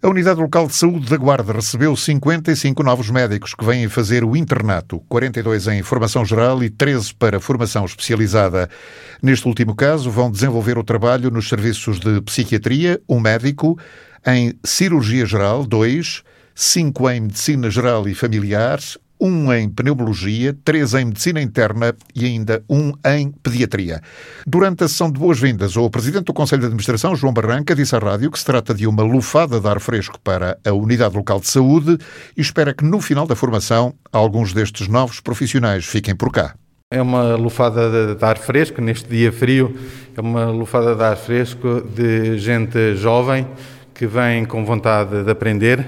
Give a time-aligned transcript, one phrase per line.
[0.00, 4.36] A Unidade Local de Saúde da Guarda recebeu 55 novos médicos que vêm fazer o
[4.36, 8.70] internato, 42 em formação geral e 13 para formação especializada.
[9.20, 13.76] Neste último caso, vão desenvolver o trabalho nos serviços de psiquiatria, um médico,
[14.24, 16.22] em cirurgia geral, dois,
[16.54, 18.78] cinco em medicina geral e familiar,
[19.20, 24.00] um em pneumologia, três em medicina interna e ainda um em pediatria.
[24.46, 27.98] Durante a sessão de boas-vindas, o presidente do Conselho de Administração, João Barranca, disse à
[27.98, 31.48] rádio que se trata de uma lufada de ar fresco para a Unidade Local de
[31.48, 31.98] Saúde
[32.36, 36.54] e espera que no final da formação alguns destes novos profissionais fiquem por cá.
[36.90, 39.76] É uma lufada de ar fresco, neste dia frio,
[40.16, 43.46] é uma lufada de ar fresco de gente jovem
[43.92, 45.84] que vem com vontade de aprender,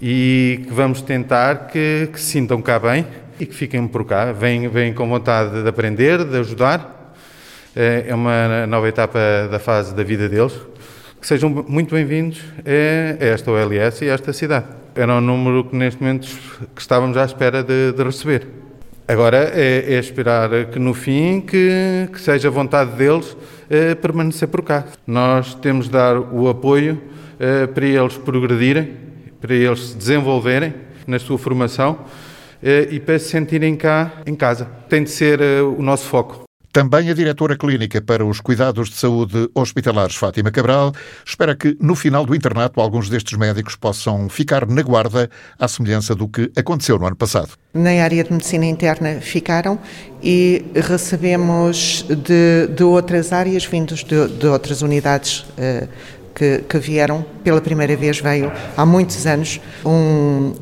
[0.00, 3.06] e que vamos tentar que, que se sintam cá bem
[3.38, 7.14] e que fiquem por cá, vêm, vêm com vontade de aprender, de ajudar.
[7.74, 9.18] É, é uma nova etapa
[9.50, 10.52] da fase da vida deles.
[11.20, 14.66] Que sejam muito bem-vindos a esta OLS e a esta cidade.
[14.94, 16.28] Era um número que neste momento
[16.74, 18.46] que estávamos à espera de, de receber.
[19.06, 23.36] Agora é, é, esperar que no fim que, que seja vontade deles
[23.70, 24.84] é, permanecer por cá.
[25.06, 27.00] Nós temos de dar o apoio
[27.72, 29.07] para eles progredirem
[29.40, 30.74] para eles se desenvolverem
[31.06, 31.98] na sua formação
[32.62, 34.66] eh, e para se sentirem cá em casa.
[34.88, 36.48] Tem de ser eh, o nosso foco.
[36.70, 40.92] Também a diretora clínica para os cuidados de saúde hospitalares, Fátima Cabral,
[41.26, 46.14] espera que no final do internato alguns destes médicos possam ficar na guarda, à semelhança
[46.14, 47.48] do que aconteceu no ano passado.
[47.72, 49.78] Na área de medicina interna ficaram
[50.22, 55.40] e recebemos de, de outras áreas, vindos de, de outras unidades.
[55.40, 55.88] Uh,
[56.38, 60.54] que, que, vieram, pela primeira vez veio há muitos anos, um uh,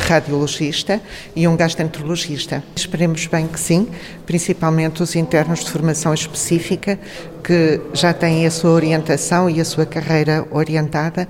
[0.00, 1.00] radiologista
[1.36, 2.62] e um gastroenterologista.
[2.74, 3.88] Esperemos bem que sim,
[4.26, 6.98] principalmente os internos de formação específica,
[7.44, 11.28] que já têm a sua orientação e a sua carreira orientada,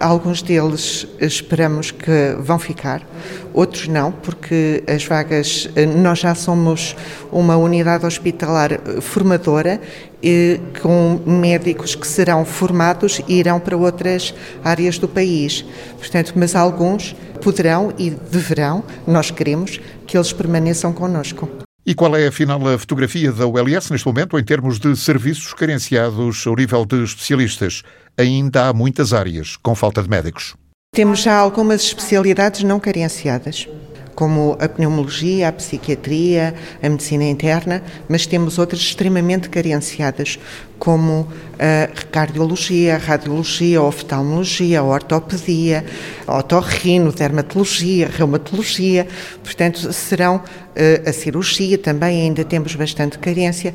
[0.00, 3.06] Alguns deles esperamos que vão ficar,
[3.52, 6.96] outros não, porque as vagas, nós já somos
[7.30, 9.78] uma unidade hospitalar formadora
[10.22, 14.34] e com médicos que serão formados e irão para outras
[14.64, 15.66] áreas do país.
[15.98, 21.46] Portanto, mas alguns poderão e deverão, nós queremos que eles permaneçam connosco.
[21.90, 26.46] E qual é, afinal, a fotografia da ULS neste momento em termos de serviços carenciados
[26.46, 27.82] ao nível de especialistas?
[28.16, 30.54] Ainda há muitas áreas com falta de médicos.
[30.94, 33.66] Temos já algumas especialidades não carenciadas
[34.14, 40.38] como a pneumologia, a psiquiatria, a medicina interna, mas temos outras extremamente carenciadas,
[40.78, 41.28] como
[41.58, 45.84] a cardiologia, a radiologia, a oftalmologia, a ortopedia,
[46.26, 49.06] a otorrino, dermatologia, a reumatologia,
[49.42, 50.42] portanto, serão
[50.74, 53.74] eh, a cirurgia também, ainda temos bastante carência,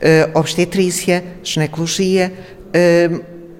[0.00, 2.32] eh, obstetrícia, ginecologia,
[2.72, 3.10] eh,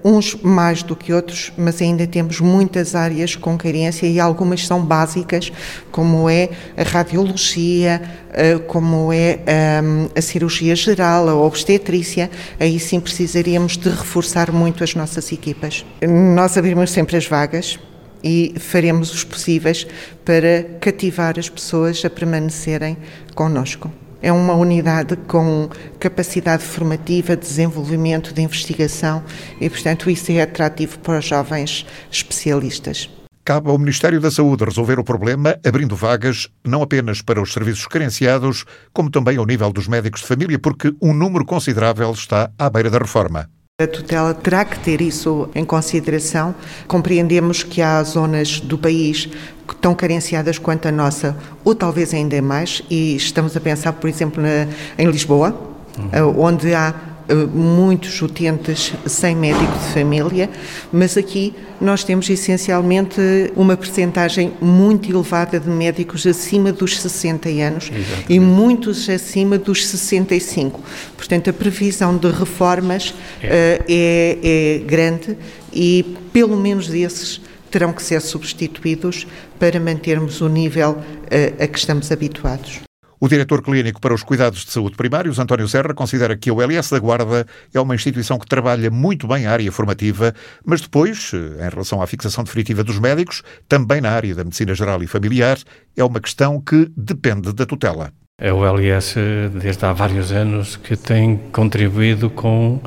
[0.07, 4.81] uns mais do que outros, mas ainda temos muitas áreas com carência e algumas são
[4.81, 5.51] básicas,
[5.91, 8.01] como é a radiologia,
[8.31, 14.83] eh, como é ehm, a cirurgia geral, a obstetrícia, aí sim precisaríamos de reforçar muito
[14.83, 15.85] as nossas equipas.
[16.01, 17.77] Nós abrimos sempre as vagas
[18.23, 19.85] e faremos os possíveis
[20.23, 22.97] para cativar as pessoas a permanecerem
[23.35, 23.91] connosco.
[24.21, 25.69] É uma unidade com
[25.99, 29.23] capacidade formativa, de desenvolvimento, de investigação
[29.59, 33.09] e, portanto, isso é atrativo para os jovens especialistas.
[33.47, 37.87] Cabe ao Ministério da Saúde resolver o problema, abrindo vagas não apenas para os serviços
[37.87, 42.69] carenciados, como também ao nível dos médicos de família, porque um número considerável está à
[42.69, 43.49] beira da reforma.
[43.79, 46.55] A tutela terá que ter isso em consideração.
[46.87, 49.29] Compreendemos que há zonas do país
[49.69, 54.41] estão carenciadas quanto a nossa, ou talvez ainda mais, e estamos a pensar, por exemplo,
[54.41, 54.67] na,
[54.97, 55.55] em Lisboa,
[55.95, 56.39] uhum.
[56.39, 57.06] onde há eh,
[57.53, 60.49] muitos utentes sem médico de família,
[60.91, 63.19] mas aqui nós temos essencialmente
[63.55, 68.33] uma percentagem muito elevada de médicos acima dos 60 anos Exatamente.
[68.33, 70.79] e muitos acima dos 65.
[71.15, 73.47] Portanto, a previsão de reformas é.
[73.47, 75.37] Uh, é, é grande
[75.73, 79.27] e pelo menos desses terão que ser substituídos
[79.59, 82.86] para mantermos o nível uh, a que estamos habituados.
[83.19, 86.91] O diretor clínico para os cuidados de saúde primários, António Serra, considera que a ULS
[86.91, 91.65] da Guarda é uma instituição que trabalha muito bem a área formativa, mas depois, eh,
[91.65, 95.57] em relação à fixação definitiva dos médicos, também na área da medicina geral e familiar,
[95.95, 98.13] é uma questão que depende da tutela.
[98.39, 99.15] A ULS,
[99.59, 102.79] desde há vários anos, que tem contribuído com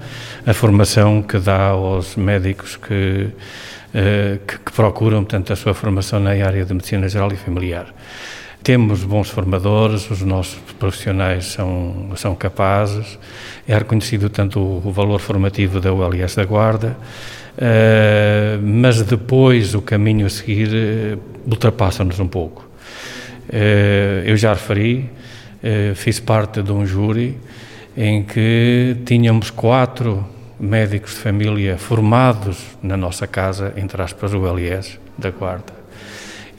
[0.46, 3.30] a formação que dá aos médicos que,
[3.92, 7.92] eh, que, que procuram, portanto, a sua formação na área de medicina geral e familiar.
[8.62, 13.18] Temos bons formadores, os nossos profissionais são, são capazes,
[13.66, 16.94] é reconhecido tanto o, valor formativo da ULS da Guarda,
[17.56, 22.68] uh, mas depois o caminho a seguir uh, ultrapassa-nos um pouco.
[23.48, 25.10] Uh, eu já referi,
[25.94, 27.36] fiz parte de um júri
[27.96, 30.26] em que tínhamos quatro
[30.58, 35.79] médicos de família formados na nossa casa, entre aspas, o LS da Guarda,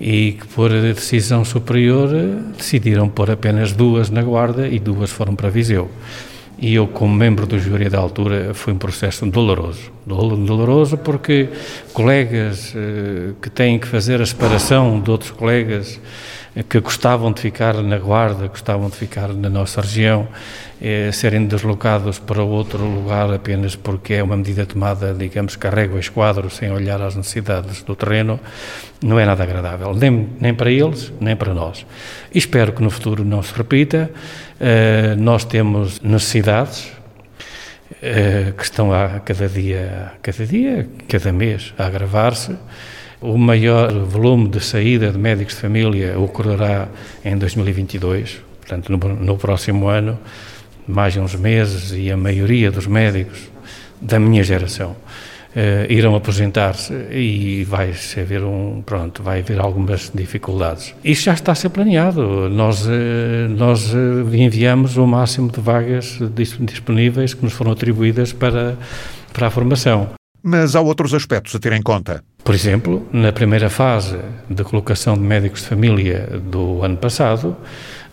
[0.01, 2.09] e que por decisão superior
[2.57, 5.91] decidiram pôr apenas duas na Guarda e duas foram para Viseu.
[6.57, 9.91] E eu, como membro do júri da altura, foi um processo doloroso.
[10.05, 11.49] Doloroso porque
[11.93, 15.99] colegas eh, que têm que fazer a separação de outros colegas
[16.67, 20.27] que gostavam de ficar na Guarda, gostavam de ficar na nossa região,
[20.81, 25.99] eh, serem deslocados para outro lugar apenas porque é uma medida tomada, digamos, carrega o
[25.99, 28.37] esquadro sem olhar às necessidades do terreno,
[29.01, 31.85] não é nada agradável, nem, nem para eles, nem para nós.
[32.33, 34.11] E espero que no futuro não se repita.
[34.59, 36.91] Uh, nós temos necessidades
[37.93, 42.55] uh, que estão a cada dia, cada dia, cada mês a agravar-se.
[43.21, 46.87] O maior volume de saída de médicos de família ocorrerá
[47.23, 50.17] em 2022, portanto, no, no próximo ano,
[50.87, 53.51] mais uns meses, e a maioria dos médicos
[54.01, 54.95] da minha geração
[55.51, 60.95] Uh, irão apresentar-se e vai haver um pronto vai haver algumas dificuldades.
[61.03, 62.47] Isso já está a ser planeado.
[62.49, 62.89] Nós uh,
[63.49, 66.17] nós uh, enviamos o máximo de vagas
[66.63, 68.77] disponíveis que nos foram atribuídas para
[69.33, 70.11] para a formação.
[70.41, 74.17] Mas há outros aspectos a ter em conta por exemplo na primeira fase
[74.49, 77.55] de colocação de médicos de família do ano passado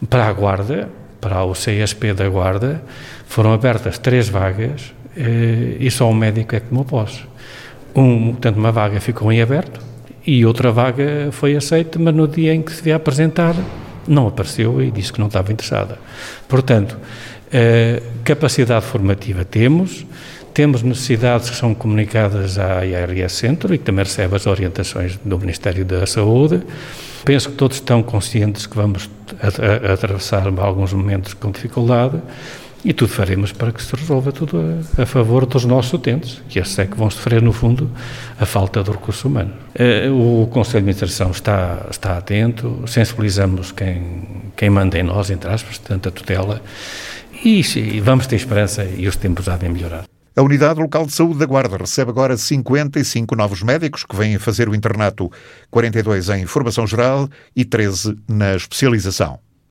[0.08, 0.88] para a guarda
[1.20, 2.82] para o CSP da guarda
[3.26, 7.20] foram abertas três vagas eh, e só um médico é que tomou posse.
[7.94, 9.80] Um, portanto, uma vaga ficou em aberto
[10.24, 13.54] e outra vaga foi aceita, mas no dia em que se devia apresentar
[14.06, 15.98] não apareceu e disse que não estava interessada.
[16.46, 16.96] Portanto,
[17.52, 20.06] eh, capacidade formativa temos,
[20.58, 25.38] temos necessidades que são comunicadas à IRS Centro e que também recebe as orientações do
[25.38, 26.60] Ministério da Saúde.
[27.24, 29.08] Penso que todos estão conscientes que vamos
[29.88, 32.20] atravessar alguns momentos com dificuldade
[32.84, 34.60] e tudo faremos para que se resolva tudo
[34.98, 37.88] a, a favor dos nossos utentes, que esses é que vão sofrer, no fundo,
[38.40, 39.52] a falta de recurso humano.
[39.76, 45.48] Eh, o Conselho de Administração está, está atento, sensibilizamos quem, quem manda em nós, entre
[45.52, 46.60] aspas, tanta tutela,
[47.44, 50.17] e, e vamos ter esperança e os tempos há de melhorar.
[50.38, 54.68] A Unidade Local de Saúde da Guarda recebe agora 55 novos médicos que vêm fazer
[54.68, 55.28] o internato,
[55.68, 59.40] 42 em formação geral e 13 na especialização.